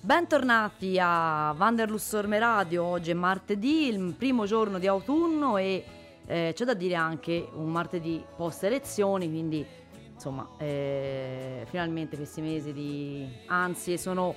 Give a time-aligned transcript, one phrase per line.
[0.00, 5.84] Bentornati a Wanderlust Orme Radio, oggi è martedì, il primo giorno di autunno e
[6.26, 9.66] eh, c'è da dire anche un martedì post elezioni, quindi
[10.14, 14.34] insomma eh, finalmente questi mesi di ansie sono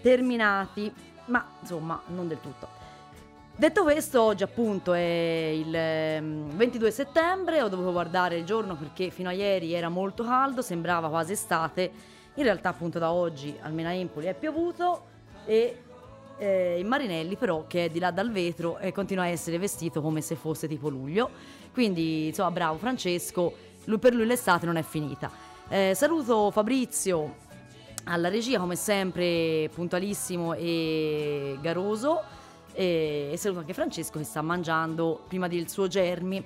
[0.00, 0.92] terminati,
[1.26, 2.71] ma insomma non del tutto.
[3.54, 9.10] Detto questo, oggi appunto è il ehm, 22 settembre, ho dovuto guardare il giorno perché
[9.10, 11.90] fino a ieri era molto caldo, sembrava quasi estate,
[12.34, 15.04] in realtà appunto da oggi almeno a Empoli è piovuto
[15.44, 15.82] e
[16.38, 20.00] eh, in Marinelli però che è di là dal vetro e continua a essere vestito
[20.00, 21.28] come se fosse tipo luglio,
[21.74, 25.30] quindi insomma bravo Francesco, lui, per lui l'estate non è finita.
[25.68, 27.36] Eh, saluto Fabrizio
[28.04, 32.40] alla regia come sempre puntualissimo e garoso
[32.72, 36.44] e, saluto anche Francesco che sta mangiando prima del suo germi.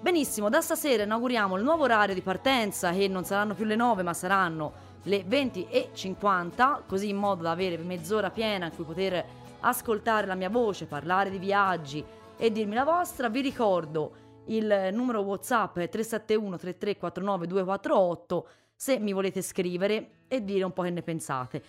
[0.00, 4.02] Benissimo, da stasera inauguriamo il nuovo orario di partenza che non saranno più le 9
[4.02, 4.72] ma saranno
[5.04, 9.24] le 20.50 così in modo da avere mezz'ora piena in cui poter
[9.60, 12.04] ascoltare la mia voce, parlare di viaggi
[12.36, 13.28] e dirmi la vostra.
[13.28, 14.12] Vi ricordo
[14.46, 20.82] il numero WhatsApp è 371 3349 248 se mi volete scrivere e dire un po'
[20.82, 21.62] che ne pensate.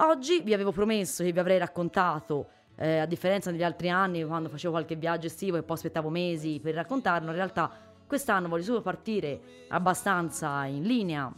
[0.00, 4.48] Oggi vi avevo promesso che vi avrei raccontato eh, a differenza degli altri anni quando
[4.48, 7.70] facevo qualche viaggio estivo e poi aspettavo mesi per raccontarlo, in realtà
[8.06, 11.32] quest'anno voglio solo partire abbastanza in linea.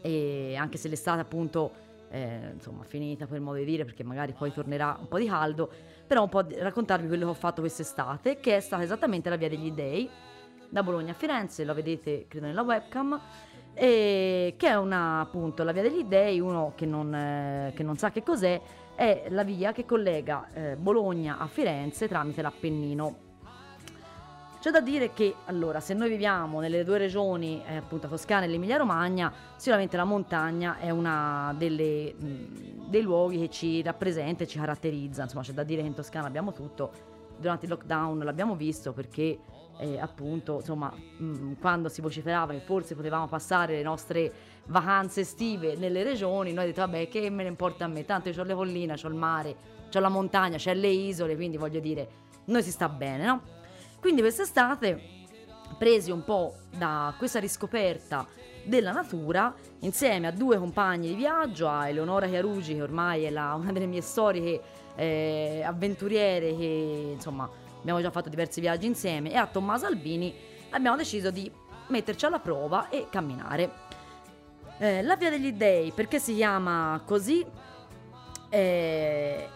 [0.00, 1.72] E anche se l'estate appunto
[2.10, 5.70] eh, insomma finita per modo di dire perché magari poi tornerà un po' di caldo,
[6.06, 9.48] però un po' raccontarvi quello che ho fatto quest'estate che è stata esattamente la via
[9.48, 10.08] degli dei
[10.68, 13.20] da Bologna a Firenze, lo vedete credo nella webcam
[13.74, 17.96] e che è una appunto la via degli dei, uno che non, eh, che non
[17.96, 18.60] sa che cos'è
[18.94, 23.30] è la via che collega eh, Bologna a Firenze tramite l'Appennino.
[24.60, 28.48] C'è da dire che, allora, se noi viviamo nelle due regioni, eh, appunto Toscana e
[28.48, 32.14] l'Emilia Romagna, sicuramente la montagna è uno dei
[33.02, 35.24] luoghi che ci rappresenta e ci caratterizza.
[35.24, 36.92] Insomma, c'è da dire che in Toscana abbiamo tutto.
[37.38, 39.36] Durante il lockdown l'abbiamo visto perché,
[39.82, 44.32] eh, appunto, insomma, mh, quando si vociferava che forse potevamo passare le nostre
[44.66, 48.04] vacanze estive nelle regioni, noi abbiamo detto, vabbè, che me ne importa a me?
[48.04, 49.56] Tanto io ho le colline, ho il mare,
[49.92, 52.08] ho la montagna, c'è le isole, quindi voglio dire,
[52.46, 53.42] noi si sta bene, no?
[54.00, 55.00] Quindi quest'estate,
[55.78, 58.26] presi un po' da questa riscoperta
[58.64, 63.54] della natura, insieme a due compagni di viaggio, a Eleonora Chiarugi, che ormai è la,
[63.54, 64.60] una delle mie storiche
[64.94, 67.50] eh, avventuriere, che insomma
[67.82, 70.34] abbiamo già fatto diversi viaggi insieme, e a Tommaso Albini,
[70.70, 71.50] abbiamo deciso di
[71.88, 73.90] metterci alla prova e camminare.
[74.78, 77.44] Eh, la Via degli Dei, perché si chiama così?
[78.48, 79.48] Eh,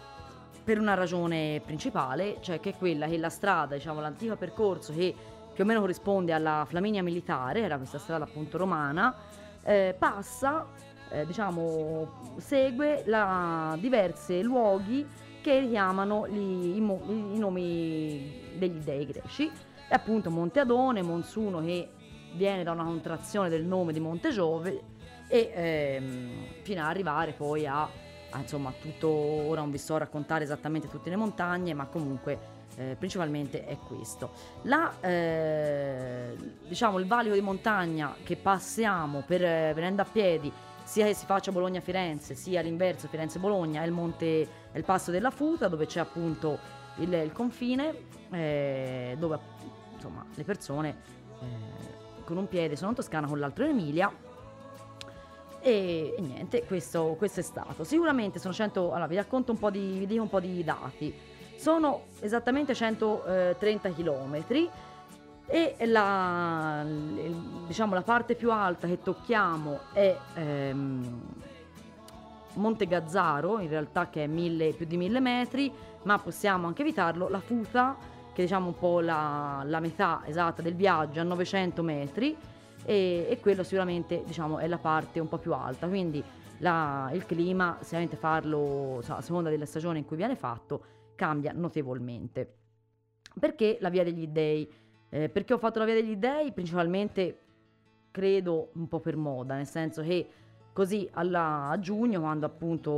[0.62, 5.14] per una ragione principale, cioè che è quella che la strada, diciamo l'antico percorso che
[5.54, 9.14] più o meno corrisponde alla Flaminia Militare, era questa strada appunto romana,
[9.62, 10.66] eh, passa,
[11.10, 15.06] eh, diciamo, segue la, diversi luoghi
[15.46, 21.88] che richiamano gli, i, i, nomi degli dei greci, e appunto Monte Adone, Monsuno che
[22.34, 24.82] viene da una contrazione del nome di Monte Giove,
[25.28, 27.88] e ehm, fino ad arrivare poi a
[28.30, 32.38] Ah, insomma tutto, ora non vi sto a raccontare esattamente tutte le montagne, ma comunque
[32.76, 34.32] eh, principalmente è questo.
[34.62, 36.36] La, eh,
[36.66, 40.52] diciamo, il valico di montagna che passiamo per, eh, venendo a piedi,
[40.86, 45.30] sia che si faccia Bologna-Firenze, sia l'inverso Firenze-Bologna, è il, monte, è il passo della
[45.30, 46.58] Futa, dove c'è appunto
[46.98, 47.92] il, il confine,
[48.30, 49.36] eh, dove
[49.94, 50.96] insomma le persone
[51.40, 54.12] eh, con un piede sono in Toscana, con l'altro in Emilia
[55.60, 57.82] e, e niente, questo, questo, è stato.
[57.82, 61.12] Sicuramente sono 100, allora vi racconto un po' di, vi dico un po' di dati.
[61.56, 64.44] Sono esattamente 130 km
[65.46, 66.84] e la,
[67.66, 71.22] diciamo, la parte più alta che tocchiamo è ehm,
[72.54, 75.72] Monte Gazzaro, in realtà che è mille, più di 1000 metri,
[76.02, 77.28] ma possiamo anche evitarlo.
[77.28, 77.96] La Futa,
[78.32, 82.36] che diciamo un po' la, la metà esatta del viaggio, a 900 metri
[82.84, 86.22] e, e quello sicuramente diciamo, è la parte un po' più alta, quindi
[86.58, 90.82] la, il clima, sicuramente farlo a seconda della stagione in cui viene fatto,
[91.14, 92.54] cambia notevolmente.
[93.38, 94.70] Perché la via degli dei?
[95.16, 96.52] Eh, perché ho fatto la via degli dei?
[96.52, 97.38] Principalmente
[98.10, 100.28] credo un po' per moda, nel senso che
[100.74, 102.90] così alla, a giugno, quando appunto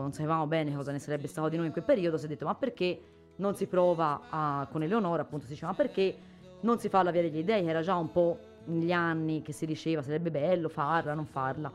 [0.00, 2.46] non sapevamo bene cosa ne sarebbe stato di noi in quel periodo, si è detto
[2.46, 2.98] ma perché
[3.36, 6.16] non si prova a, con Eleonora, appunto si diceva ma perché
[6.60, 9.66] non si fa la via degli dei, era già un po' negli anni che si
[9.66, 11.70] diceva sarebbe bello farla, non farla.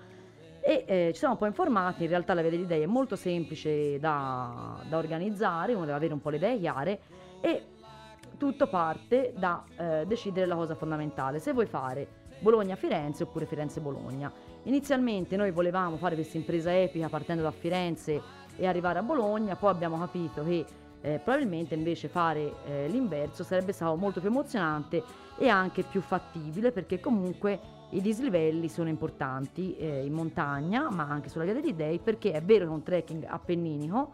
[0.64, 3.16] E eh, ci siamo un po' informati, in realtà la via degli dei è molto
[3.16, 7.00] semplice da, da organizzare, uno deve avere un po' le idee chiare
[7.40, 7.66] e
[8.42, 12.08] tutto parte da eh, decidere la cosa fondamentale, se vuoi fare
[12.40, 14.34] Bologna-Firenze oppure Firenze-Bologna.
[14.64, 18.20] Inizialmente noi volevamo fare questa impresa epica partendo da Firenze
[18.56, 20.66] e arrivare a Bologna, poi abbiamo capito che
[21.02, 25.04] eh, probabilmente invece fare eh, l'inverso sarebbe stato molto più emozionante
[25.38, 27.60] e anche più fattibile perché comunque
[27.92, 32.42] i dislivelli sono importanti eh, in montagna ma anche sulla via degli dei perché è
[32.42, 34.14] vero che è un trekking appenninico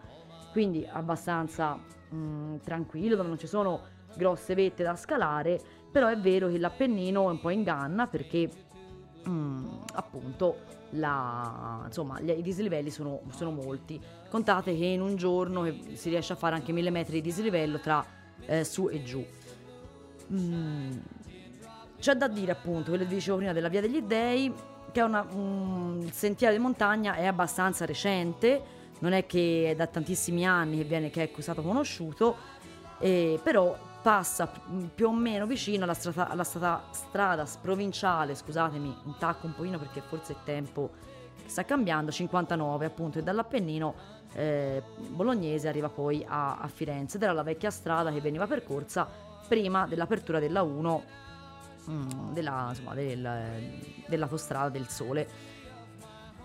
[0.52, 1.76] quindi abbastanza
[2.10, 5.62] mh, mm, tranquillo dove non ci sono grosse vette da scalare
[5.92, 8.50] però è vero che l'Appennino è un po' inganna perché
[9.28, 10.58] mm, appunto
[10.92, 14.00] la, insomma, gli, i dislivelli sono, sono, molti.
[14.30, 18.06] Contate che in un giorno si riesce a fare anche mille metri di dislivello tra
[18.46, 19.26] eh, su e giù.
[20.32, 20.92] Mm,
[22.00, 24.54] c'è da dire appunto, quello che dicevo prima della Via degli Dei,
[24.92, 29.88] che è una, un, sentiero di montagna è abbastanza recente, non è che è da
[29.88, 32.36] tantissimi anni che, viene, che è stato conosciuto,
[33.00, 33.76] eh, però
[34.08, 34.50] passa
[34.96, 39.78] più o meno vicino alla strada, alla strada, strada provinciale, scusatemi, un tacco un pochino
[39.78, 40.92] perché forse il tempo
[41.46, 43.94] sta cambiando, 59 appunto, e dall'Appennino
[44.32, 49.06] eh, bolognese arriva poi a, a, Firenze ed era la vecchia strada che veniva percorsa
[49.46, 51.04] prima dell'apertura della 1,
[51.90, 53.30] mm, della, insomma, del,
[54.08, 55.28] dell'autostrada del Sole.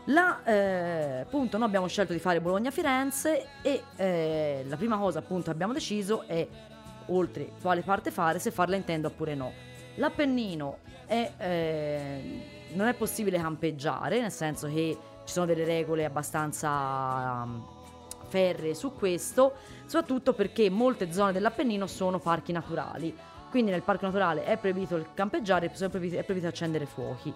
[0.06, 5.53] La, eh, appunto, noi abbiamo scelto di fare Bologna-Firenze e eh, la prima cosa appunto
[5.53, 6.49] abbiamo deciso è
[7.06, 9.52] oltre quale parte fare, se farla in tenda oppure no.
[9.96, 12.40] L'Appennino è, eh,
[12.72, 17.66] non è possibile campeggiare, nel senso che ci sono delle regole abbastanza um,
[18.28, 19.52] ferree su questo,
[19.84, 23.14] soprattutto perché molte zone dell'Appennino sono parchi naturali.
[23.50, 27.32] Quindi nel parco naturale è proibito il campeggiare, è proibito, è proibito accendere fuochi.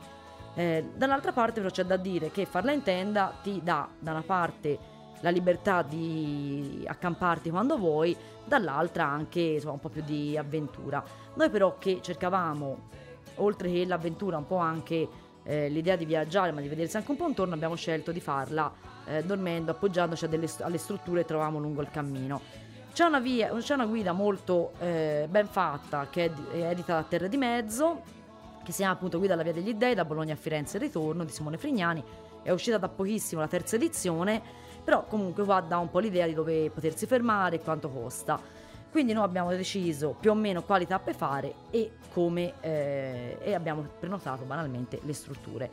[0.55, 4.23] Eh, dall'altra parte però c'è da dire che farla in tenda ti dà da una
[4.23, 4.79] parte
[5.21, 11.03] la libertà di accamparti quando vuoi, dall'altra anche insomma, un po' più di avventura.
[11.35, 12.89] Noi però che cercavamo,
[13.37, 15.09] oltre che l'avventura, un po' anche
[15.43, 18.73] eh, l'idea di viaggiare, ma di vedersi anche un po' intorno, abbiamo scelto di farla
[19.07, 22.41] eh, dormendo, appoggiandoci delle, alle strutture che trovavamo lungo il cammino.
[22.93, 27.27] C'è una, via, c'è una guida molto eh, ben fatta che è, edita da Terra
[27.27, 28.01] di Mezzo,
[28.65, 31.25] che si chiama appunto Guida alla Via degli Dei da Bologna a Firenze e Ritorno
[31.25, 32.03] di Simone Frignani.
[32.43, 34.43] È uscita da pochissimo la terza edizione
[34.87, 38.41] però comunque qua dà un po' l'idea di dove potersi fermare e quanto costa.
[38.89, 43.85] Quindi noi abbiamo deciso più o meno quali tappe fare e come eh, e abbiamo
[43.99, 45.71] prenotato banalmente le strutture.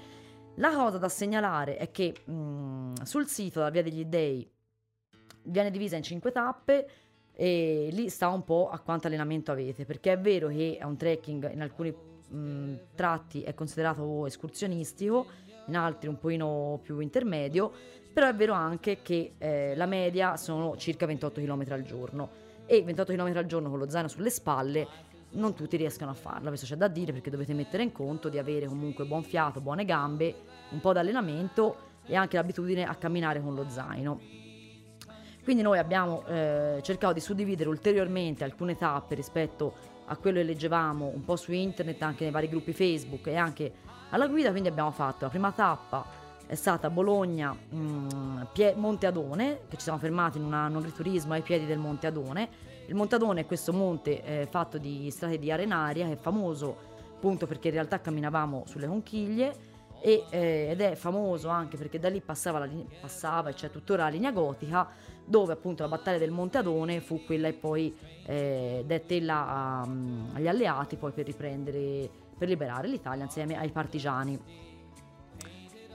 [0.56, 4.50] La cosa da segnalare è che mh, mm, sul sito della Via degli Dei
[5.44, 6.90] viene divisa in 5 tappe
[7.34, 10.98] e lì sta un po' a quanto allenamento avete, perché è vero che è un
[10.98, 11.96] trekking in alcuni
[12.30, 15.28] mh, mm, tratti è considerato escursionistico,
[15.68, 20.78] in altri un pochino più intermedio, però è vero anche che eh, la media sono
[20.78, 22.30] circa 28 km al giorno
[22.66, 24.88] e 28 km al giorno con lo zaino sulle spalle
[25.32, 28.38] non tutti riescono a farlo, questo c'è da dire perché dovete mettere in conto di
[28.38, 30.36] avere comunque buon fiato, buone gambe,
[30.70, 34.20] un po' d'allenamento e anche l'abitudine a camminare con lo zaino.
[35.44, 39.74] Quindi noi abbiamo eh, cercato di suddividere ulteriormente alcune tappe rispetto
[40.06, 43.72] a quello che leggevamo un po' su internet, anche nei vari gruppi Facebook e anche
[44.12, 49.62] alla guida, quindi abbiamo fatto la prima tappa è stata Bologna mm, Pie- Monte Adone,
[49.70, 52.50] che ci siamo fermati in un agriturismo ai piedi del Monte Adone.
[52.88, 56.92] Il Monte Adone è questo monte eh, fatto di strade di arenaria che è famoso
[57.16, 59.72] appunto perché in realtà camminavamo sulle conchiglie
[60.02, 62.68] e, eh, ed è famoso anche perché da lì passava, la,
[63.00, 64.90] passava e c'è tuttora la linea gotica
[65.24, 67.96] dove appunto la battaglia del Monte Adone fu quella e poi
[68.26, 73.70] eh, dette là a, um, agli alleati poi per riprendere per liberare l'Italia insieme ai
[73.70, 74.38] partigiani.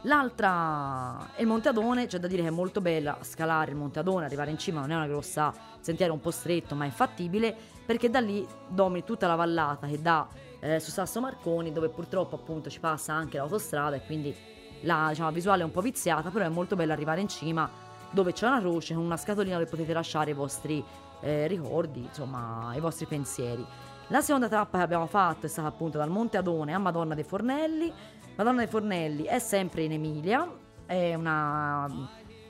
[0.02, 3.98] L'altra è il Monte Adone, c'è da dire che è molto bella scalare il Monte
[3.98, 7.54] Adone, arrivare in cima non è una grossa sentiero un po' stretto, ma è fattibile
[7.84, 10.28] perché da lì domini tutta la vallata che dà
[10.60, 14.34] eh, su Sasso Marconi, dove purtroppo appunto ci passa anche l'autostrada e quindi
[14.82, 17.68] la diciamo, visuale è un po' viziata, però è molto bello arrivare in cima
[18.10, 20.82] dove c'è una croce con una scatolina dove potete lasciare i vostri
[21.20, 23.64] eh, ricordi, insomma, i vostri pensieri.
[24.08, 27.24] La seconda tappa che abbiamo fatto è stata appunto dal Monte Adone a Madonna dei
[27.24, 27.92] Fornelli.
[28.38, 30.48] Madonna dei Fornelli è sempre in Emilia,
[30.86, 31.86] è una,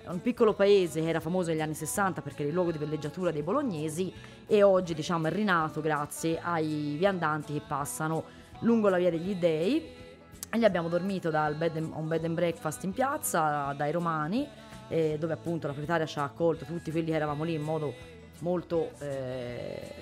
[0.07, 3.31] un piccolo paese che era famoso negli anni 60 perché era il luogo di villeggiatura
[3.31, 4.13] dei bolognesi
[4.47, 8.25] e oggi diciamo è rinato grazie ai viandanti che passano
[8.61, 9.83] lungo la via degli dei.
[10.51, 14.47] E abbiamo dormito da un bed and breakfast in piazza dai romani
[14.89, 17.95] eh, dove appunto la proprietaria ci ha accolto tutti quelli che eravamo lì in modo
[18.41, 19.95] molto eh,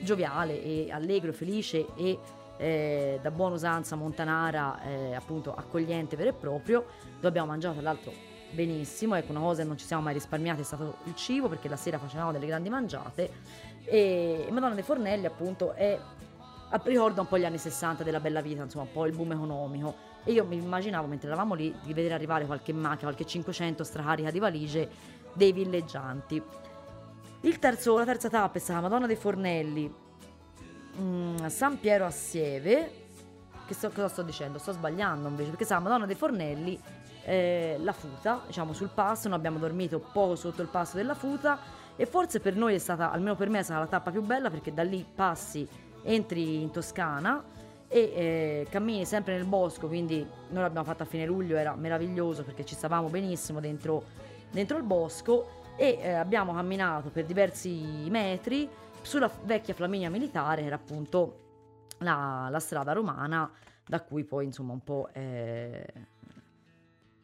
[0.00, 2.18] gioviale e allegro, felice e
[2.56, 6.86] eh, da buona usanza montanara eh, appunto accogliente vero e proprio.
[7.14, 8.12] Dove abbiamo mangiato tra l'altro
[8.50, 9.14] benissimo.
[9.14, 11.76] Ecco una cosa che non ci siamo mai risparmiati è stato il cibo perché la
[11.76, 13.30] sera facevamo delle grandi mangiate.
[13.84, 15.98] E Madonna dei Fornelli appunto è
[16.82, 20.14] ricorda un po' gli anni 60 della bella vita insomma un po' il boom economico.
[20.24, 24.30] E io mi immaginavo mentre eravamo lì di vedere arrivare qualche macchina qualche 500 stracarica
[24.30, 24.88] di valigie
[25.32, 26.42] dei villeggianti.
[27.42, 30.04] Il terzo, la terza tappa è stata Madonna dei Fornelli
[31.00, 33.04] mm, San Piero a Sieve
[33.66, 34.58] che so, cosa sto dicendo?
[34.58, 36.80] Sto sbagliando invece perché sarà Madonna dei Fornelli
[37.24, 41.58] eh, la Futa, diciamo sul passo, noi abbiamo dormito poco sotto il passo della Futa
[41.96, 44.50] e forse per noi è stata, almeno per me è stata la tappa più bella
[44.50, 45.66] perché da lì passi,
[46.02, 47.42] entri in Toscana
[47.88, 52.44] e eh, cammini sempre nel bosco, quindi noi l'abbiamo fatta a fine luglio, era meraviglioso
[52.44, 54.04] perché ci stavamo benissimo dentro,
[54.50, 58.68] dentro il bosco e eh, abbiamo camminato per diversi metri
[59.06, 61.44] sulla vecchia Flaminia Militare, era appunto
[61.98, 63.48] la, la strada romana
[63.86, 65.84] da cui poi insomma un po' è,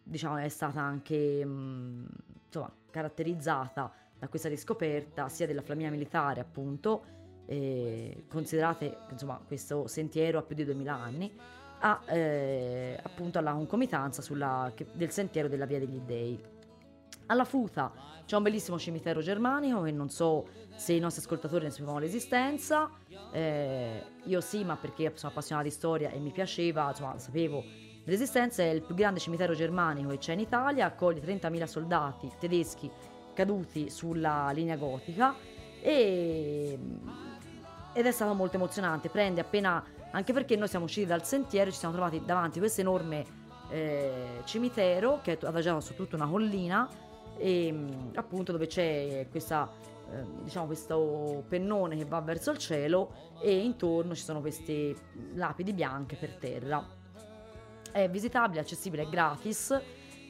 [0.00, 2.06] diciamo, è stata anche mh,
[2.46, 7.04] insomma, caratterizzata da questa riscoperta sia della Flaminia Militare appunto,
[7.46, 11.36] eh, considerate insomma questo sentiero ha più di 2000 anni,
[11.80, 16.51] a, eh, appunto alla concomitanza sulla, che, del sentiero della Via degli Dei.
[17.26, 17.92] Alla Futa
[18.24, 22.90] c'è un bellissimo cimitero germanico che non so se i nostri ascoltatori ne sapevano l'esistenza.
[23.32, 27.62] Eh, io sì, ma perché sono appassionata di storia e mi piaceva, insomma, sapevo
[28.04, 28.62] l'esistenza.
[28.62, 32.90] È il più grande cimitero germanico che c'è in Italia, accoglie 30.000 soldati tedeschi
[33.34, 35.34] caduti sulla linea gotica
[35.80, 36.78] e,
[37.92, 39.08] ed è stato molto emozionante.
[39.08, 42.60] Prende appena, anche perché noi siamo usciti dal sentiero e ci siamo trovati davanti a
[42.60, 43.24] questo enorme
[43.70, 46.88] eh, cimitero che è adagiato su tutta una collina
[47.36, 49.70] e ehm, appunto dove c'è questa,
[50.10, 54.94] eh, diciamo questo pennone che va verso il cielo e intorno ci sono queste
[55.34, 56.84] lapidi bianche per terra.
[57.90, 59.78] È visitabile, accessibile, gratis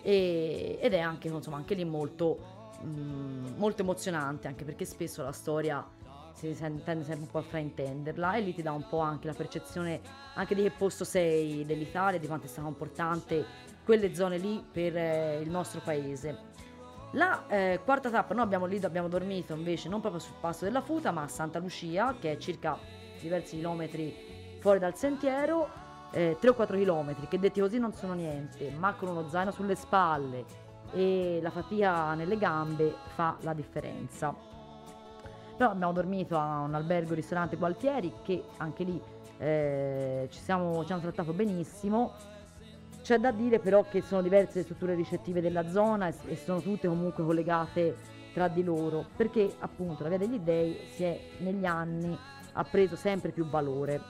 [0.03, 5.33] e, ed è anche, insomma, anche lì molto, mm, molto emozionante anche perché spesso la
[5.33, 5.87] storia
[6.35, 9.35] si tende sempre un po' a fraintenderla e lì ti dà un po' anche la
[9.35, 10.01] percezione
[10.35, 13.45] anche di che posto sei dell'Italia, di quanto è stata importante
[13.85, 16.51] quelle zone lì per eh, il nostro paese.
[17.13, 20.81] La eh, quarta tappa, noi abbiamo lì abbiamo dormito invece non proprio sul passo della
[20.81, 22.79] Futa, ma a Santa Lucia, che è circa
[23.21, 25.69] diversi chilometri fuori dal sentiero,
[26.11, 29.51] eh, 3 o 4 chilometri, che detti così non sono niente, ma con uno zaino
[29.51, 30.45] sulle spalle
[30.93, 34.35] e la fatica nelle gambe fa la differenza.
[35.55, 39.01] Però abbiamo dormito a un albergo ristorante Gualtieri che anche lì
[39.37, 42.15] eh, ci, siamo, ci hanno trattato benissimo
[43.03, 46.89] c'è da dire però che sono diverse le strutture ricettive della zona e, sono tutte
[46.89, 47.97] comunque collegate
[48.33, 52.17] tra di loro, perché appunto la Via degli Dei si è negli anni
[52.53, 54.01] ha preso sempre più valore.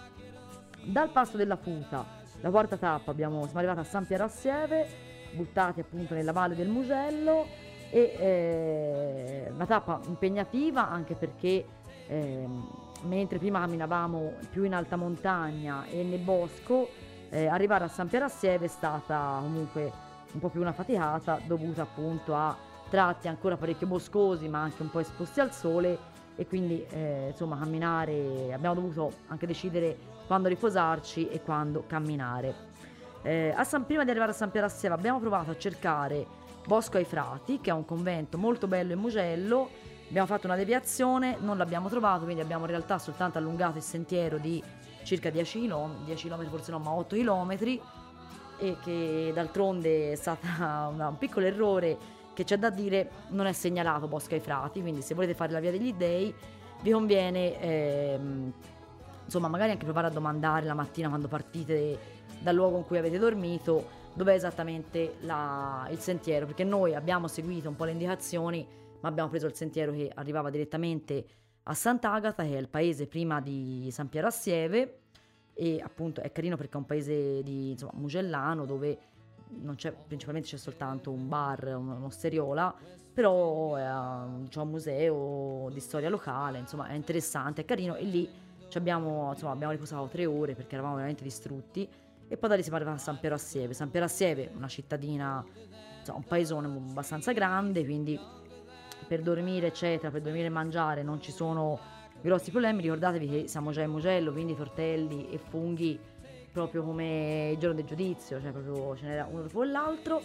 [0.84, 2.04] Dal passo della Futa,
[2.40, 4.87] la quarta tappa, abbiamo, siamo arrivati a San Piero Assieve,
[5.32, 7.46] buttati appunto nella valle del Mugello
[7.90, 11.64] e eh, una tappa impegnativa anche perché
[12.08, 12.46] eh,
[13.02, 16.88] mentre prima camminavamo più in alta montagna e nel bosco
[17.33, 19.91] eh, arrivare a San Piero Assieve è stata comunque
[20.33, 22.55] un po' più una faticata dovuta appunto a
[22.91, 27.59] tratti ancora parecchio boscosi ma anche un po' esposti al sole e quindi eh, insomma
[27.59, 29.97] camminare abbiamo dovuto anche decidere
[30.27, 32.71] quando riposarci e quando camminare.
[33.23, 36.27] Eh, San, prima di arrivare a San Piero Assieve abbiamo provato a cercare
[36.67, 39.71] Bosco ai Frati che è un convento molto bello e Mugello
[40.09, 44.37] abbiamo fatto una deviazione, non l'abbiamo trovato quindi abbiamo in realtà soltanto allungato il sentiero
[44.37, 44.62] di
[45.04, 47.80] circa 10 km, 10 km forse no, ma 8 km
[48.59, 54.09] e che d'altronde è stato un piccolo errore che c'è da dire non è segnalato
[54.09, 56.35] Bosco ai Frati, quindi se volete fare la via degli dei
[56.80, 58.52] vi conviene ehm,
[59.25, 61.99] insomma magari anche provare a domandare la mattina quando partite
[62.40, 67.68] dal luogo in cui avete dormito dov'è esattamente la, il sentiero, perché noi abbiamo seguito
[67.68, 68.66] un po' le indicazioni,
[69.00, 71.25] ma abbiamo preso il sentiero che arrivava direttamente
[71.64, 74.99] a Sant'Agata, che è il paese prima di San Piero Assieve,
[75.54, 78.99] e appunto è carino perché è un paese di insomma, Mugellano dove
[79.76, 82.75] c'è, principalmente c'è soltanto un bar, un'osteriola,
[83.12, 83.83] però è
[84.49, 88.28] c'è un museo di storia locale, insomma è interessante, è carino e lì
[88.75, 91.87] abbiamo, insomma, abbiamo riposato tre ore perché eravamo veramente distrutti
[92.26, 93.75] e poi da lì siamo arrivati a San Piero Assieve.
[93.75, 95.45] San Piero Assieve, una cittadina
[95.99, 98.19] insomma, un paesone abbastanza grande, quindi
[99.12, 101.78] per dormire, eccetera, per dormire e mangiare non ci sono
[102.23, 102.81] grossi problemi.
[102.81, 106.00] Ricordatevi che siamo già in Mugello, quindi tortelli e funghi
[106.50, 110.23] proprio come il giorno del giudizio, cioè proprio ce n'era uno dopo l'altro.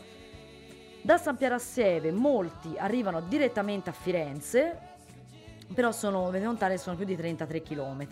[1.01, 4.79] Da San Piero a Sieve molti arrivano direttamente a Firenze,
[5.74, 8.08] però sono, dovete contare, sono più di 33 km.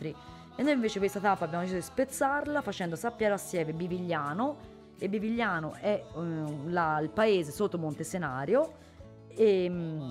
[0.58, 4.58] E noi invece questa tappa abbiamo deciso di spezzarla facendo San Piero a Sieve Bivigliano
[5.00, 8.84] e Bivigliano è uh, la, il paese sotto Monte Senario
[9.28, 10.10] e, mm,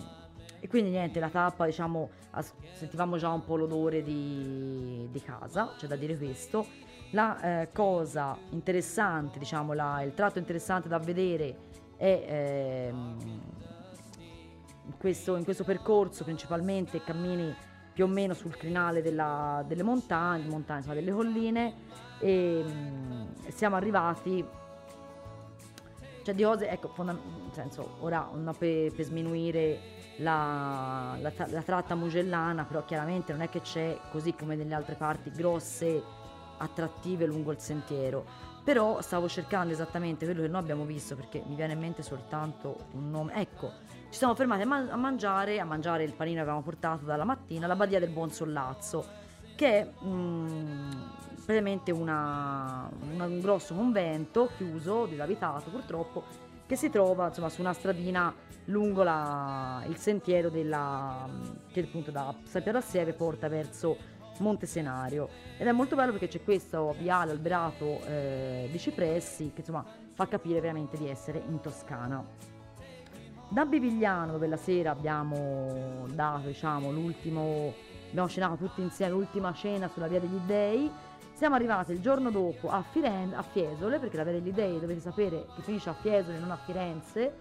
[0.65, 5.75] e, quindi niente, la tappa diciamo as- sentivamo già un po' l'odore di, di casa,
[5.77, 6.67] c'è da dire questo.
[7.11, 11.55] La eh, cosa interessante, diciamo, la, il tratto interessante da vedere
[11.99, 13.19] è ehm,
[14.87, 17.55] in, questo, in questo percorso principalmente cammini
[17.93, 21.75] più o meno sul crinale della, delle montagne, montagne insomma, delle colline
[22.21, 24.43] e mh, mm, siamo arrivati
[26.23, 31.95] cioè di cose ecco fondam- senso ora non per, per sminuire la, la, la, tratta
[31.95, 36.03] mugellana però chiaramente non è che c'è così come nelle altre parti grosse
[36.59, 38.53] attrattive lungo il sentiero.
[38.63, 42.87] Però stavo cercando esattamente quello che noi abbiamo visto perché mi viene in mente soltanto
[42.93, 43.35] un nome.
[43.35, 43.73] Ecco
[44.09, 47.25] ci siamo fermati a, man- a mangiare a mangiare il panino che avevamo portato dalla
[47.25, 49.05] mattina alla Badia del Buon Sollazzo
[49.57, 50.91] che è mm,
[51.45, 56.25] praticamente una, una, un grosso convento chiuso, disabitato purtroppo
[56.67, 58.35] che si trova insomma, su una stradina
[58.67, 61.29] lungo la, il sentiero della,
[61.71, 65.29] che appunto da San Piero Sieve porta verso Monte Senario
[65.59, 70.27] ed è molto bello perché c'è questo viale alberato eh, di cipressi che insomma fa
[70.27, 72.25] capire veramente di essere in Toscana.
[73.49, 77.73] Da Bivigliano dove la sera abbiamo dato diciamo l'ultimo,
[78.09, 80.91] abbiamo cenato tutti insieme l'ultima cena sulla via degli dei,
[81.45, 85.01] siamo arrivati il giorno dopo a, Firenze, a Fiesole perché la via degli dei dovete
[85.01, 87.35] sapere che finisce a Fiesole non a Firenze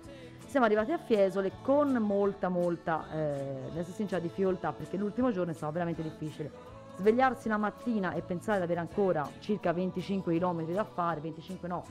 [0.46, 5.56] siamo arrivati a Fiesole con molta molta eh, nel sincera difficoltà perché l'ultimo giorno è
[5.56, 6.52] stato veramente difficile
[6.98, 11.86] svegliarsi la mattina e pensare di avere ancora circa 25 km da fare, 25 no,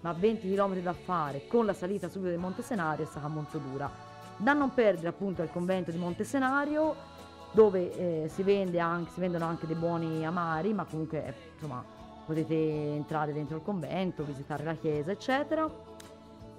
[0.00, 3.58] ma 20 km da fare con la salita subito del Monte Senario è stata molto
[3.58, 3.90] dura.
[4.38, 7.18] Da non perdere appunto il convento di Monte Senario
[7.52, 11.84] dove eh, si, vende anche, si, vendono anche dei buoni amari, ma comunque eh, insomma
[12.24, 15.68] potete entrare dentro il convento, visitare la chiesa eccetera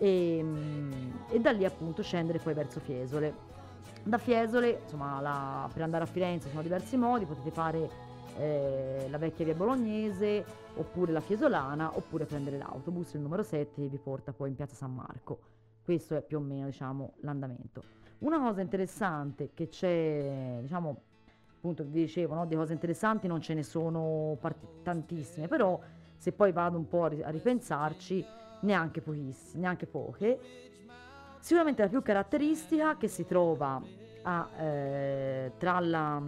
[0.02, 0.44] e,
[1.30, 3.50] e da lì appunto scendere poi verso Fiesole.
[4.04, 7.90] Da Fiesole, insomma, la, per andare a Firenze sono diversi modi, potete fare
[8.40, 10.44] eh, la vecchia via bolognese,
[10.76, 14.74] oppure la Fiesolana, oppure prendere l'autobus, il numero 7 che vi porta poi in piazza
[14.74, 15.40] San Marco.
[15.84, 18.01] Questo è più o meno, diciamo, l'andamento.
[18.22, 21.02] Una cosa interessante che c'è, diciamo,
[21.56, 25.80] appunto vi dicevo, no, di cose interessanti non ce ne sono part- tantissime, però
[26.18, 28.24] se poi vado un po' a, ri- a ripensarci,
[28.62, 30.40] neanche pochissime, neanche poche.
[31.40, 33.82] Sicuramente la più caratteristica che si trova
[34.22, 36.22] a, eh, tra, la,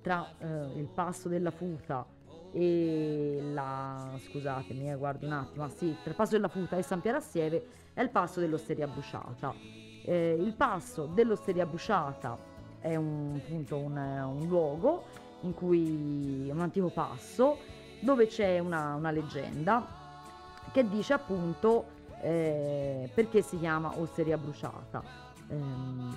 [0.00, 2.04] tra eh, il passo della futa
[2.50, 6.82] e la scusatemi, eh, guardi un attimo, ah, sì, tra il passo della futa e
[6.82, 7.20] San Piero
[7.94, 9.81] è il passo dell'Osteria Bruciata.
[10.04, 12.36] Eh, il passo dell'Osteria Bruciata
[12.80, 15.04] è un, appunto un, un luogo
[15.42, 17.58] in cui un antico passo
[18.00, 19.86] dove c'è una, una leggenda
[20.72, 25.02] che dice appunto eh, perché si chiama osteria bruciata.
[25.48, 26.14] Ehm,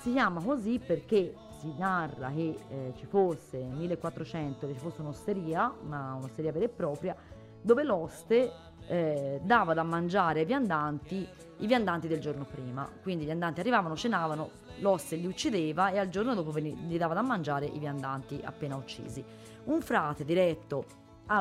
[0.00, 5.00] si chiama così perché si narra che eh, ci fosse nel 1400 che ci fosse
[5.00, 7.16] un'osteria, una, un'osteria vera e propria,
[7.60, 8.52] dove l'oste
[8.86, 12.88] eh, dava da mangiare ai viandanti i viandanti del giorno prima.
[13.02, 17.22] Quindi gli viandanti arrivavano, cenavano, l'oste li uccideva e al giorno dopo gli dava da
[17.22, 19.24] mangiare i viandanti appena uccisi.
[19.64, 20.84] Un frate diretto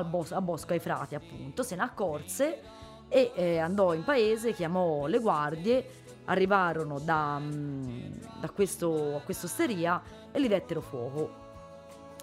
[0.05, 2.61] bos- a Bosco ai frati, appunto, se ne accorse
[3.07, 10.01] e eh, andò in paese, chiamò le guardie, arrivarono da, mm, da questo, questa osteria
[10.31, 11.43] e li dettero fuoco.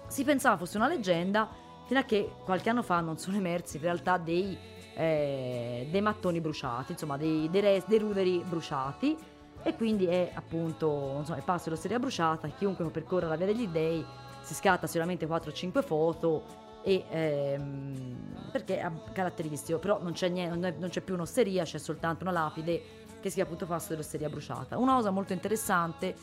[0.07, 1.47] Si pensava fosse una leggenda
[1.85, 4.57] fino a che qualche anno fa non sono emersi in realtà dei,
[4.95, 9.17] eh, dei mattoni bruciati, insomma dei, dei, res, dei, ruderi bruciati
[9.63, 14.05] e quindi è appunto insomma, il passo dell'osteria bruciata, chiunque percorra la via degli dei
[14.41, 16.43] si scatta sicuramente 4-5 foto
[16.83, 22.23] e, ehm, perché è caratteristico, però non c'è, niente, non, c'è più un'osteria, c'è soltanto
[22.23, 22.81] una lapide
[23.21, 24.77] che si chiama appunto passo dell'osteria bruciata.
[24.77, 26.13] Una cosa molto interessante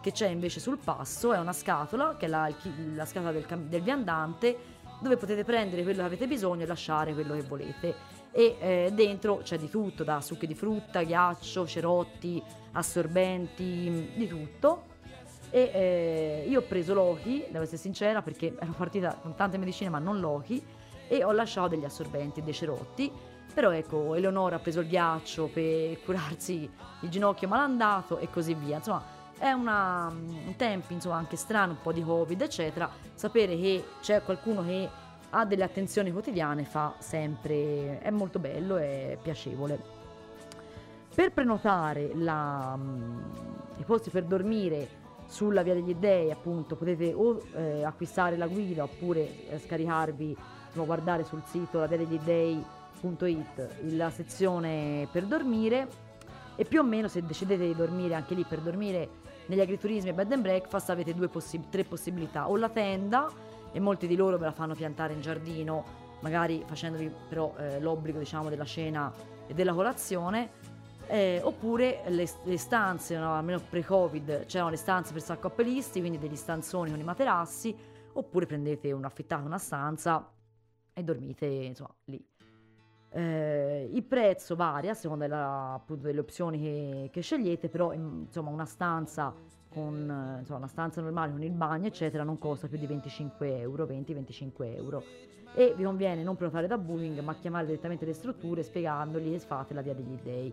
[0.00, 2.52] che c'è invece sul passo è una scatola, che è la,
[2.94, 4.56] la scatola del, del, viandante,
[5.00, 7.94] dove potete prendere quello che avete bisogno e lasciare quello che volete.
[8.30, 14.96] E eh, dentro c'è di tutto, da succhi di frutta, ghiaccio, cerotti, assorbenti, di tutto
[15.50, 19.90] e eh, io ho preso Loki, devo essere sincera, perché ero partita con tante medicine
[19.90, 20.62] ma non Loki,
[21.08, 23.10] e ho lasciato degli assorbenti, dei cerotti,
[23.54, 28.76] Però ecco, Eleonora ha preso il ghiaccio per curarsi il ginocchio malandato e così via.
[28.76, 29.02] Insomma,
[29.36, 32.88] è una, un tempo insomma, anche strano, un po' di covid, eccetera.
[33.14, 34.88] Sapere che c'è qualcuno che
[35.30, 39.96] ha delle attenzioni quotidiane fa sempre, è molto bello e piacevole.
[41.14, 42.78] Per prenotare la,
[43.76, 48.84] i posti per dormire sulla Via degli Dei, appunto, potete o eh, acquistare la guida
[48.84, 50.36] oppure eh, scaricarvi,
[50.66, 56.06] insomma, guardare sul sito la Via degli Dei.it la sezione per dormire
[56.56, 60.12] e più o meno se decidete di dormire anche lì per dormire negli agriturismi e
[60.12, 63.30] bed and breakfast avete possi- tre possibilità o la tenda
[63.72, 68.18] e molti di loro ve la fanno piantare in giardino magari facendovi però eh, l'obbligo
[68.18, 69.12] diciamo della cena
[69.46, 70.50] e della colazione
[71.08, 76.18] eh, oppure le, le stanze, no, almeno pre-covid, c'erano le stanze per sacco appellisti, quindi
[76.18, 77.74] degli stanzoni con i materassi,
[78.12, 80.30] oppure prendete un affittate una stanza
[80.92, 82.22] e dormite insomma lì.
[83.10, 88.50] Eh, il prezzo varia a seconda della, appunto, delle opzioni che, che, scegliete, però insomma
[88.50, 89.34] una stanza
[89.78, 93.84] con insomma, una stanza normale con il bagno eccetera non costa più di 25 euro,
[93.84, 95.02] 20-25 euro.
[95.54, 99.74] E vi conviene non prenotare da Booking ma chiamare direttamente le strutture spiegandogli e fate
[99.74, 100.52] la via degli dei.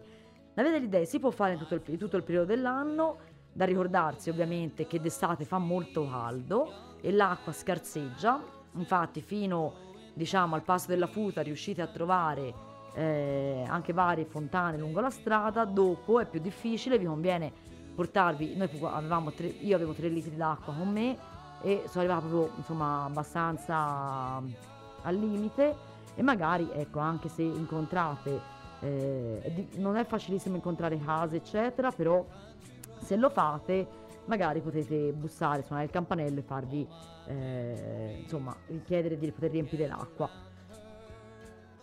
[0.54, 3.18] La via degli dei si può fare in tutto, il, tutto il periodo dell'anno,
[3.52, 8.42] da ricordarsi ovviamente che d'estate fa molto caldo e l'acqua scarseggia,
[8.74, 9.84] infatti fino
[10.14, 12.54] diciamo al passo della futa riuscite a trovare
[12.94, 18.70] eh, anche varie fontane lungo la strada, dopo è più difficile, vi conviene portarvi, noi
[18.84, 21.18] avevamo tre, io avevo 3 litri d'acqua con me
[21.62, 24.42] e sono arrivata proprio insomma abbastanza
[25.02, 25.76] al limite
[26.14, 32.26] e magari ecco anche se incontrate eh, non è facilissimo incontrare case, eccetera, però
[33.00, 36.88] se lo fate magari potete bussare, suonare il campanello e farvi,
[37.28, 40.30] eh, insomma, richiedere di poter riempire l'acqua.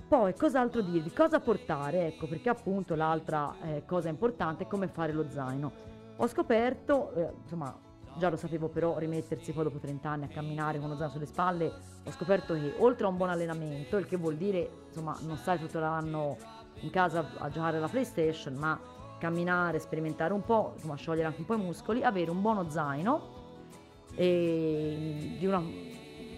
[0.09, 1.13] Poi, cos'altro dirvi?
[1.13, 2.09] Cosa portare?
[2.09, 5.92] Ecco, perché appunto l'altra eh, cosa importante è come fare lo zaino.
[6.17, 7.77] Ho scoperto, eh, insomma,
[8.19, 11.27] già lo sapevo però rimettersi poi dopo 30 anni a camminare con lo zaino sulle
[11.27, 11.73] spalle,
[12.05, 15.59] ho scoperto che oltre a un buon allenamento, il che vuol dire, insomma, non stare
[15.59, 16.37] tutto l'anno
[16.81, 18.79] in casa a giocare alla PlayStation, ma
[19.19, 23.41] camminare, sperimentare un po', insomma, sciogliere anche un po' i muscoli, avere un buono zaino
[24.15, 25.63] e di una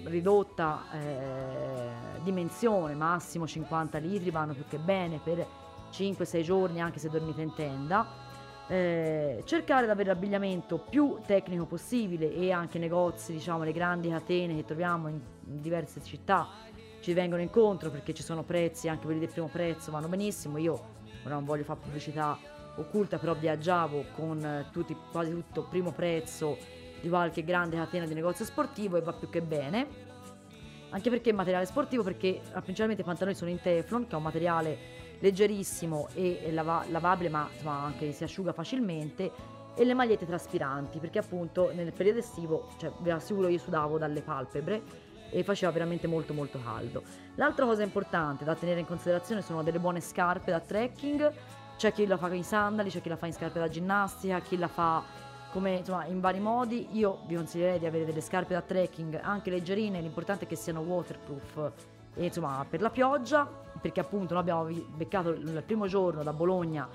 [0.04, 5.46] ridotta eh, dimensione, massimo 50 litri, vanno più che bene per
[5.90, 8.23] 5-6 giorni anche se dormite in tenda.
[8.66, 14.54] Eh, cercare di avere l'abbigliamento più tecnico possibile e anche negozi, diciamo le grandi catene
[14.54, 16.48] che troviamo in, diverse città
[17.00, 20.56] ci vengono incontro perché ci sono prezzi, anche quelli del primo prezzo vanno benissimo.
[20.56, 20.72] Io
[21.22, 22.38] ora non voglio fare pubblicità
[22.76, 26.56] occulta, però viaggiavo con eh, tutti, quasi tutto primo prezzo
[27.02, 30.12] di qualche grande catena di negozio sportivo e va più che bene.
[30.88, 34.22] Anche perché materiale sportivo, perché ah, principalmente i pantaloni sono in Teflon, che è un
[34.22, 34.78] materiale
[35.24, 39.32] leggerissimo e lava- lavabile, ma insomma anche si asciuga facilmente.
[39.74, 44.20] E le magliette traspiranti, perché appunto nel periodo estivo, cioè vi assicuro io sudavo dalle
[44.20, 44.82] palpebre
[45.30, 47.02] e faceva veramente molto molto caldo.
[47.36, 51.32] L'altra cosa importante da tenere in considerazione sono delle buone scarpe da trekking,
[51.76, 54.56] c'è chi la fa in sandali, c'è chi la fa in scarpe da ginnastica, chi
[54.58, 55.02] la fa
[55.50, 56.88] come insomma in vari modi.
[56.92, 60.82] Io vi consiglierei di avere delle scarpe da trekking anche leggerine, l'importante è che siano
[60.82, 63.48] waterproof e insomma per la pioggia,
[63.80, 66.88] perché appunto noi abbiamo beccato il primo giorno da Bologna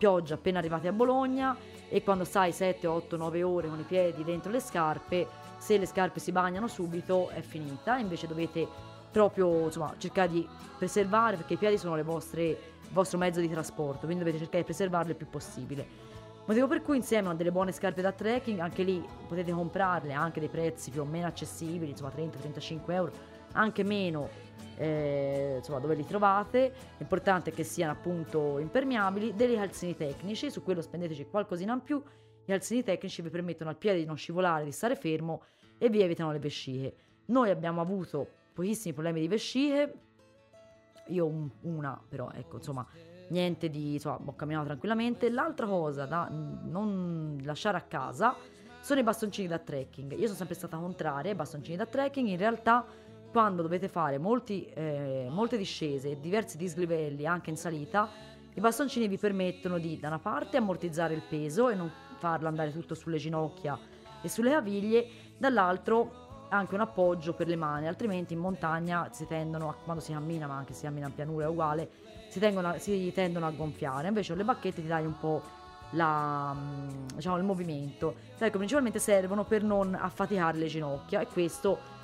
[0.00, 1.54] pioggia appena arrivati a Bologna
[1.90, 5.26] e quando stai 7, 8, 9 ore con i piedi dentro le scarpe
[5.58, 8.66] se le scarpe si bagnano subito è finita, invece dovete
[9.10, 14.06] proprio insomma, cercare di preservare perché i piedi sono vostre, il vostro mezzo di trasporto,
[14.06, 16.08] quindi dovete cercare di preservarle il più possibile.
[16.46, 20.40] Motivo per cui insieme a delle buone scarpe da trekking, anche lì potete comprarle anche
[20.40, 23.12] dei prezzi più o meno accessibili, insomma 30-35 euro,
[23.52, 24.28] anche meno
[24.76, 26.72] eh, insomma dove li trovate.
[26.98, 32.02] L'importante è che siano appunto impermeabili, dei calzini tecnici, su quello spendeteci qualcosina in più
[32.50, 35.42] gli alzini tecnici vi permettono al piede di non scivolare, di stare fermo
[35.78, 36.94] e vi evitano le vesciche.
[37.26, 39.94] Noi abbiamo avuto pochissimi problemi di vesciche,
[41.06, 42.84] io un, una però, ecco, insomma,
[43.28, 45.30] niente di, insomma, ho camminato tranquillamente.
[45.30, 48.34] L'altra cosa da non lasciare a casa
[48.80, 50.12] sono i bastoncini da trekking.
[50.12, 52.84] Io sono sempre stata contraria ai bastoncini da trekking, in realtà
[53.30, 58.08] quando dovete fare molti, eh, molte discese e diversi dislivelli anche in salita,
[58.54, 62.72] i bastoncini vi permettono di da una parte ammortizzare il peso e non farlo andare
[62.72, 63.78] tutto sulle ginocchia
[64.20, 65.06] e sulle caviglie,
[65.38, 70.12] dall'altro anche un appoggio per le mani, altrimenti in montagna si tendono, a, quando si
[70.12, 71.88] cammina, ma anche se si cammina in pianura è uguale,
[72.28, 74.08] si, tengono, si tendono a gonfiare.
[74.08, 75.40] Invece con le bacchette ti dai un po'
[75.90, 78.16] la, mm, diciamo, il movimento.
[78.36, 81.98] Ecco, principalmente servono per non affaticare le ginocchia e questo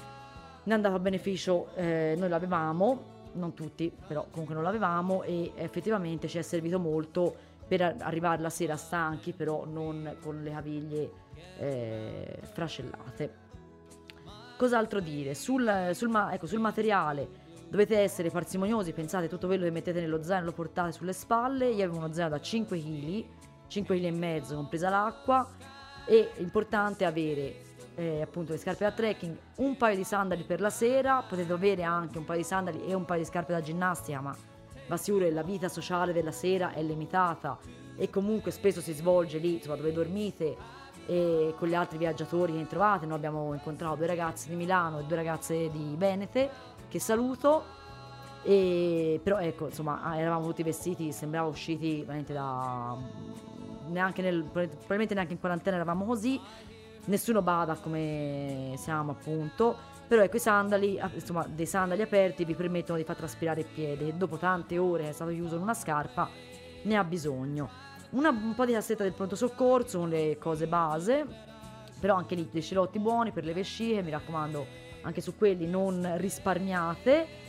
[0.66, 5.52] ne è andato a beneficio, eh, noi l'avevamo, non tutti, però comunque non l'avevamo e
[5.54, 7.34] effettivamente ci è servito molto
[7.66, 11.10] per arrivare la sera stanchi, però non con le caviglie
[11.58, 13.44] eh, fracellate.
[14.56, 15.34] Cos'altro dire?
[15.34, 20.46] Sul, sul, ecco, sul materiale dovete essere parsimoniosi, pensate tutto quello che mettete nello zaino
[20.46, 23.24] lo portate sulle spalle, io avevo uno zaino da 5 kg,
[23.68, 25.48] 5 kg e mezzo compresa l'acqua
[26.06, 27.65] e importante avere
[27.96, 31.82] eh, appunto le scarpe da trekking, un paio di sandali per la sera, potete avere
[31.82, 34.36] anche un paio di sandali e un paio di scarpe da ginnastica, ma
[34.86, 37.58] va sicuro che la vita sociale della sera è limitata
[37.96, 40.56] e comunque spesso si svolge lì insomma, dove dormite
[41.06, 43.06] e con gli altri viaggiatori che trovate.
[43.06, 46.50] Noi abbiamo incontrato due ragazze di Milano e due ragazze di Venete
[46.88, 47.74] che saluto.
[48.42, 52.96] E, però ecco, insomma, eravamo tutti vestiti, sembrava usciti veramente da...
[53.88, 56.40] Neanche nel, probabilmente neanche in quarantena eravamo così.
[57.06, 59.94] Nessuno bada come siamo appunto.
[60.06, 64.16] Però ecco i sandali, insomma, dei sandali aperti vi permettono di far traspirare il piede
[64.16, 66.30] dopo tante ore è stato chiuso in una scarpa
[66.86, 67.68] ne ha bisogno.
[68.10, 71.26] Una, un po' di cassetta del pronto soccorso con le cose base,
[72.00, 74.66] però anche lì dei cerotti buoni per le vesciche, mi raccomando,
[75.02, 77.44] anche su quelli non risparmiate.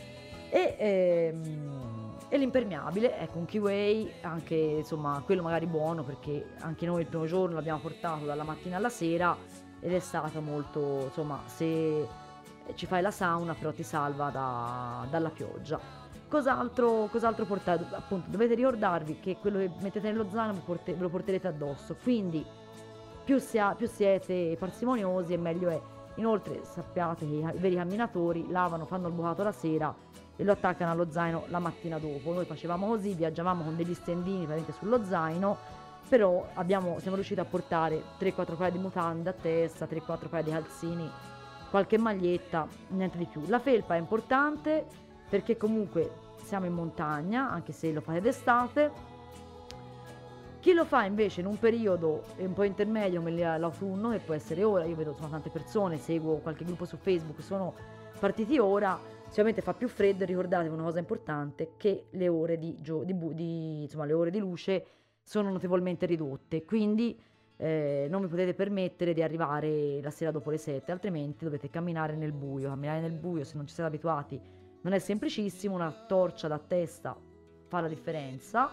[0.49, 1.96] E, ehm,
[2.29, 7.25] e l'impermeabile, ecco un Kiway, anche insomma quello magari buono perché anche noi il primo
[7.25, 9.35] giorno l'abbiamo portato dalla mattina alla sera
[9.79, 12.05] ed è stato molto, insomma, se
[12.75, 15.79] ci fai la sauna però ti salva da, dalla pioggia.
[16.27, 17.85] Cos'altro, cos'altro portate?
[17.91, 22.45] Appunto, dovete ricordarvi che quello che mettete nello zaino ve, porte, lo porterete addosso, quindi
[23.23, 25.79] più, sia, più siete parsimoniosi e meglio è.
[26.15, 29.95] Inoltre sappiate che i veri camminatori lavano, fanno il bucato la sera
[30.37, 32.31] e lo attaccano allo zaino la mattina dopo.
[32.31, 35.57] Noi facevamo così, viaggiavamo con degli stendini praticamente sullo zaino,
[36.07, 40.51] però abbiamo, siamo riusciti a portare 3-4 paia di mutande a testa, 3-4 paia di
[40.51, 41.09] calzini,
[41.69, 43.41] qualche maglietta, niente di più.
[43.47, 44.85] La felpa è importante
[45.27, 49.15] perché comunque siamo in montagna, anche se lo fate d'estate.
[50.59, 54.63] Chi lo fa invece in un periodo un po' intermedio come l'autunno, che può essere
[54.63, 57.73] ora, io vedo insomma, tante persone, seguo qualche gruppo su Facebook, sono
[58.19, 62.77] partiti ora, sicuramente fa più freddo e ricordatevi una cosa importante, che le ore di,
[62.81, 64.85] gio- di, bu- di, insomma, le ore di luce
[65.21, 67.19] sono notevolmente ridotte, quindi
[67.57, 72.15] eh, non vi potete permettere di arrivare la sera dopo le 7, altrimenti dovete camminare
[72.15, 74.55] nel buio, camminare nel buio se non ci siete abituati
[74.87, 77.17] non è semplicissimo, una torcia da testa
[77.67, 78.69] fa la differenza,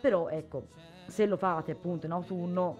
[0.00, 0.68] però ecco,
[1.06, 2.76] se lo fate appunto in autunno,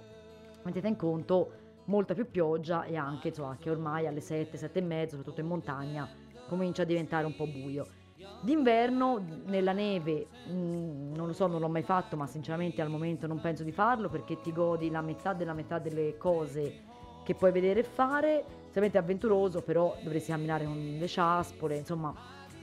[0.63, 1.51] mettete in conto
[1.87, 5.49] molta più pioggia e anche insomma, che ormai alle 7, 7 e mezzo, soprattutto in
[5.49, 6.09] montagna,
[6.49, 7.87] comincia a diventare un po' buio.
[8.41, 13.27] D'inverno nella neve, mm, non lo so, non l'ho mai fatto, ma sinceramente al momento
[13.27, 16.87] non penso di farlo perché ti godi la metà della metà delle cose
[17.25, 18.45] che puoi vedere e fare.
[18.67, 22.15] Sicuramente avventuroso, però dovresti camminare con le ciaspole, insomma,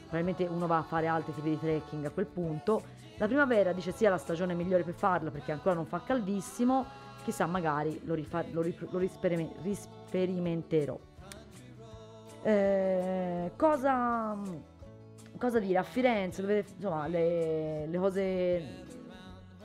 [0.01, 2.81] probabilmente uno va a fare altri tipi di trekking a quel punto.
[3.17, 6.85] La primavera dice sia la stagione migliore per farlo perché ancora non fa caldissimo,
[7.23, 10.97] chissà magari lo, rifa- lo, rip- lo risperime- risperimenterò.
[12.47, 14.37] Eh, cosa,
[15.39, 15.79] cosa, dire?
[15.79, 18.83] A Firenze, dovete, insomma, le, le cose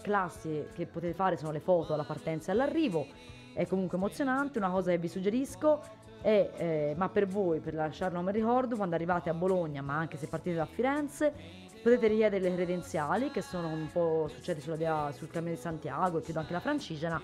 [0.01, 3.07] classiche che potete fare sono le foto alla partenza e all'arrivo.
[3.53, 5.83] È comunque emozionante, una cosa che vi suggerisco
[6.23, 10.16] e, eh, ma per voi, per lasciarlo come ricordo, quando arrivate a Bologna, ma anche
[10.16, 11.35] se partite da Firenze,
[11.83, 16.16] potete richiedere le credenziali, che sono un po' succede sulla via, sul cammino di Santiago
[16.16, 17.21] e credo anche la Francigena,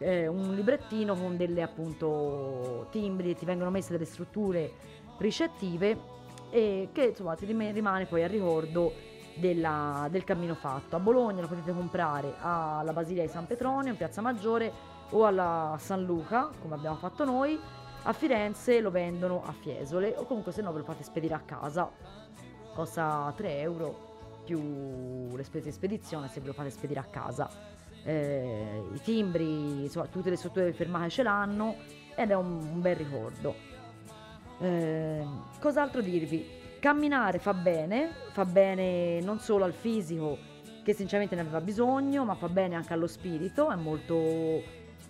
[0.00, 4.72] eh, un librettino con delle appunto timbri, ti vengono messe delle strutture
[5.18, 6.18] ricettive
[6.50, 8.92] e che insomma ti rimane poi al ricordo
[9.36, 10.96] della, del cammino fatto.
[10.96, 14.72] A Bologna lo potete comprare alla Basilica di San Petronio, in Piazza Maggiore
[15.10, 17.58] o alla San Luca, come abbiamo fatto noi
[18.04, 21.40] a Firenze lo vendono a Fiesole o comunque se no ve lo fate spedire a
[21.40, 21.90] casa.
[22.74, 24.08] Costa 3 euro
[24.44, 27.50] più le spese di spedizione se ve lo fate spedire a casa.
[28.04, 31.76] Eh, I timbri, insomma, tutte le strutture fermate ce l'hanno
[32.14, 33.54] ed è un, un bel ricordo.
[34.60, 35.24] Eh,
[35.58, 36.58] cos'altro dirvi?
[36.78, 40.38] Camminare fa bene, fa bene non solo al fisico
[40.82, 44.14] che sinceramente ne aveva bisogno, ma fa bene anche allo spirito, è molto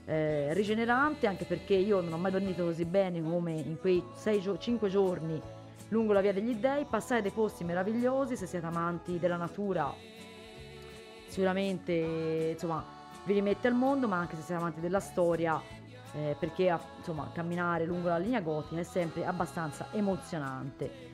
[0.05, 4.03] eh, rigenerante anche perché io non ho mai dormito così bene come in quei
[4.59, 5.40] 5 giorni
[5.88, 9.92] lungo la via degli dei, passare dei posti meravigliosi, se siete amanti della natura
[11.31, 11.93] sicuramente
[12.53, 12.85] insomma
[13.25, 15.61] vi rimette al mondo, ma anche se siete amanti della storia
[16.12, 21.09] eh, perché insomma camminare lungo la linea gotica è sempre abbastanza emozionante.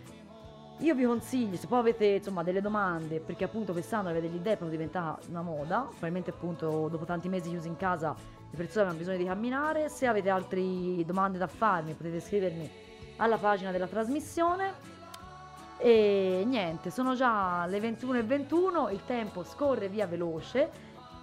[0.80, 4.64] Io vi consiglio, se poi avete insomma, delle domande, perché appunto quest'anno avete idee, è
[4.66, 8.14] diventata una moda, probabilmente appunto dopo tanti mesi chiusi in casa
[8.50, 9.88] le persone hanno bisogno di camminare.
[9.88, 10.60] Se avete altre
[11.04, 12.70] domande da farmi potete scrivermi
[13.16, 14.95] alla pagina della trasmissione.
[15.78, 20.70] E niente, sono già le 21.21, il tempo scorre via veloce,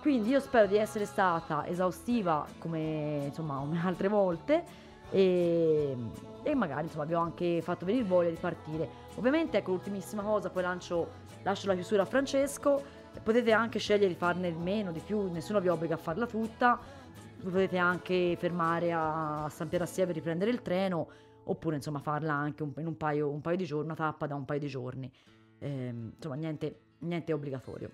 [0.01, 4.63] quindi io spero di essere stata esaustiva come, insomma, altre volte
[5.09, 5.95] e,
[6.43, 8.89] e magari insomma, vi ho anche fatto venire voglia di partire.
[9.15, 11.07] Ovviamente ecco l'ultimissima cosa, poi lancio,
[11.43, 12.81] lascio la chiusura a Francesco,
[13.23, 16.79] potete anche scegliere di farne meno, di più, nessuno vi obbliga a farla tutta,
[17.41, 21.07] potete anche fermare a San Piero Assia per riprendere il treno
[21.45, 24.35] oppure insomma farla anche un, in un paio, un paio, di giorni, una tappa da
[24.35, 25.11] un paio di giorni.
[25.59, 27.89] Eh, insomma, niente, niente obbligatorio.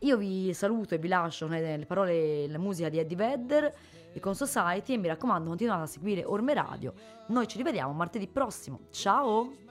[0.00, 3.74] Io vi saluto e vi lascio le parole, la musica di Eddie Vedder
[4.12, 6.92] e con Society e mi raccomando continuate a seguire Orme Radio.
[7.28, 8.80] Noi ci rivediamo martedì prossimo.
[8.90, 9.67] Ciao!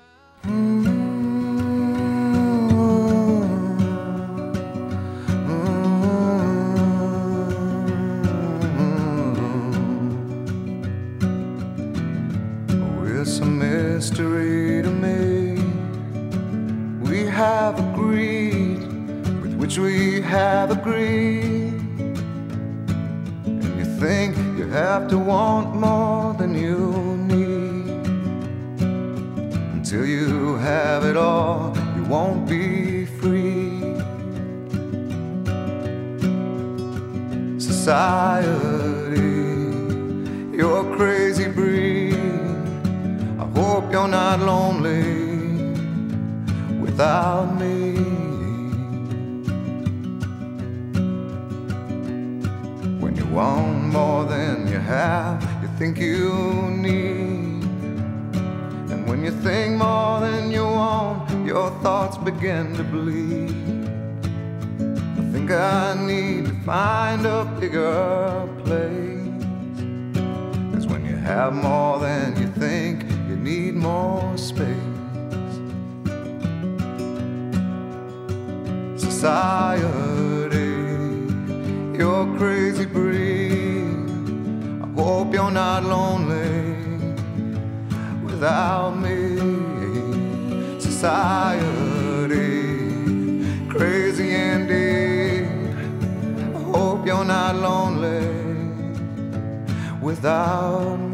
[40.51, 42.15] You're crazy breed.
[43.39, 45.73] I hope you're not lonely
[46.81, 47.93] without me.
[52.99, 56.33] When you want more than you have, you think you
[56.69, 57.63] need.
[58.91, 63.76] And when you think more than you want, your thoughts begin to bleed.
[65.47, 69.45] I think I need to find a bigger place.
[70.73, 74.67] Cause when you have more than you think, you need more space.
[78.97, 79.85] Society,
[81.97, 83.87] you're crazy breed.
[84.83, 86.75] I hope you're not lonely
[88.21, 89.37] without me.
[90.81, 91.96] Society,
[97.27, 98.25] not lonely
[100.01, 101.06] without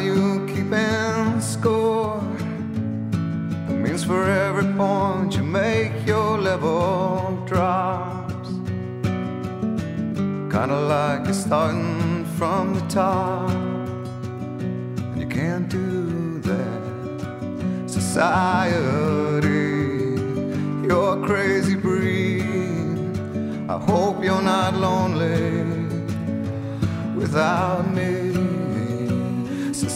[0.00, 2.22] you keeping score?
[3.68, 8.48] It means for every point you make, your level drops.
[10.54, 13.50] Kinda like you're starting from the top,
[15.10, 16.80] and you can't do that.
[17.86, 19.80] Society
[20.90, 22.42] you're a crazy breed.
[23.68, 25.62] I hope you're not lonely
[27.14, 28.19] without me.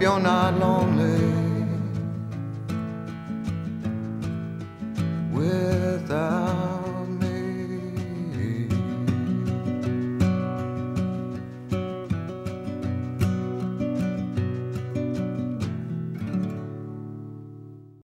[0.00, 1.29] You're not lonely